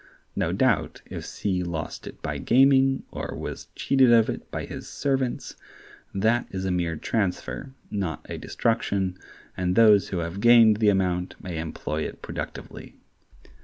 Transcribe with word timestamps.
No 0.35 0.51
doubt 0.51 1.03
if 1.05 1.27
C 1.27 1.61
lost 1.61 2.07
it 2.07 2.23
by 2.23 2.39
gaming, 2.39 3.03
or 3.11 3.35
was 3.37 3.67
cheated 3.75 4.11
of 4.11 4.31
it 4.31 4.49
by 4.49 4.65
his 4.65 4.87
servants, 4.89 5.55
that 6.11 6.47
is 6.49 6.65
a 6.65 6.71
mere 6.71 6.95
transfer, 6.95 7.75
not 7.91 8.25
a 8.27 8.39
destruction, 8.39 9.19
and 9.55 9.75
those 9.75 10.07
who 10.07 10.17
have 10.17 10.39
gained 10.41 10.77
the 10.77 10.89
amount 10.89 11.35
may 11.39 11.59
employ 11.59 12.01
it 12.01 12.23
productively. 12.23 12.95